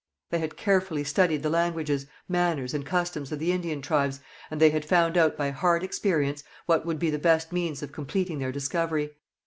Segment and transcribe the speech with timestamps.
[0.31, 4.71] They had carefully studied the languages, manners, and customs of the Indian tribes, and they
[4.71, 8.51] had found out by hard experience what would be the best means of completing their
[8.51, 9.11] discovery.